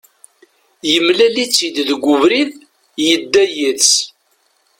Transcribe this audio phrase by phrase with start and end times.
[0.91, 2.51] Yemlal-itt-id deg ubrid,
[3.05, 3.91] yedda yid-s.